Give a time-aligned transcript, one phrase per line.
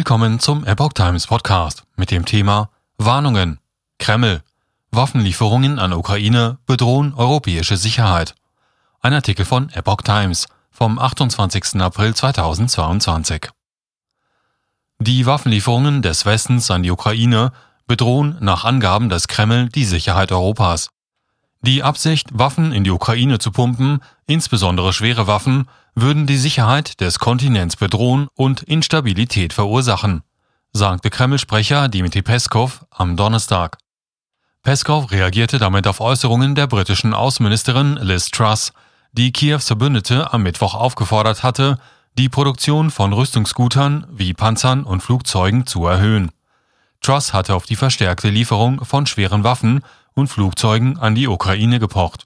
[0.00, 3.58] Willkommen zum Epoch Times Podcast mit dem Thema Warnungen.
[3.98, 4.40] Kreml.
[4.90, 8.34] Waffenlieferungen an Ukraine bedrohen europäische Sicherheit.
[9.02, 11.82] Ein Artikel von Epoch Times vom 28.
[11.82, 13.50] April 2022.
[15.00, 17.52] Die Waffenlieferungen des Westens an die Ukraine
[17.86, 20.88] bedrohen nach Angaben des Kreml die Sicherheit Europas.
[21.62, 27.18] Die Absicht, Waffen in die Ukraine zu pumpen, insbesondere schwere Waffen, würden die Sicherheit des
[27.18, 30.22] Kontinents bedrohen und Instabilität verursachen,
[30.72, 33.76] sagte Kreml-Sprecher Dmitri Peskov am Donnerstag.
[34.62, 38.72] Peskov reagierte damit auf Äußerungen der britischen Außenministerin Liz Truss,
[39.12, 41.78] die Kiews Verbündete am Mittwoch aufgefordert hatte,
[42.16, 46.30] die Produktion von Rüstungsgütern wie Panzern und Flugzeugen zu erhöhen.
[47.02, 49.82] Truss hatte auf die verstärkte Lieferung von schweren Waffen
[50.14, 52.24] und Flugzeugen an die Ukraine gepocht.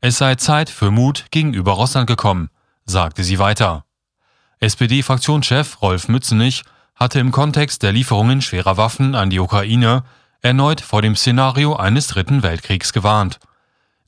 [0.00, 2.50] Es sei Zeit für Mut gegenüber Russland gekommen,
[2.84, 3.84] sagte sie weiter.
[4.60, 10.04] SPD-Fraktionschef Rolf Mützenich hatte im Kontext der Lieferungen schwerer Waffen an die Ukraine
[10.40, 13.38] erneut vor dem Szenario eines Dritten Weltkriegs gewarnt.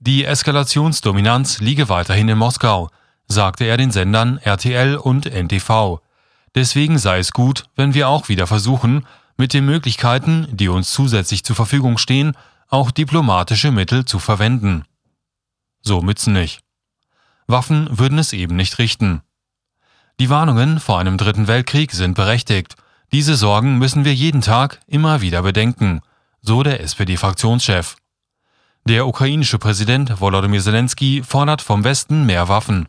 [0.00, 2.90] Die Eskalationsdominanz liege weiterhin in Moskau,
[3.26, 6.00] sagte er den Sendern RTL und NTV.
[6.54, 11.44] Deswegen sei es gut, wenn wir auch wieder versuchen, mit den Möglichkeiten, die uns zusätzlich
[11.44, 12.36] zur Verfügung stehen,
[12.68, 14.84] auch diplomatische Mittel zu verwenden.
[15.80, 16.60] So Mützenich.
[17.46, 19.22] Waffen würden es eben nicht richten.
[20.20, 22.76] Die Warnungen vor einem dritten Weltkrieg sind berechtigt.
[23.12, 26.00] Diese Sorgen müssen wir jeden Tag immer wieder bedenken,
[26.40, 27.96] so der SPD-Fraktionschef.
[28.86, 32.88] Der ukrainische Präsident Volodymyr Zelensky fordert vom Westen mehr Waffen.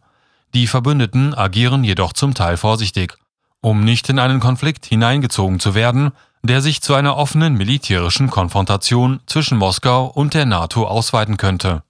[0.54, 3.16] Die Verbündeten agieren jedoch zum Teil vorsichtig,
[3.62, 6.12] um nicht in einen Konflikt hineingezogen zu werden,
[6.48, 11.84] der sich zu einer offenen militärischen Konfrontation zwischen Moskau und der NATO ausweiten könnte.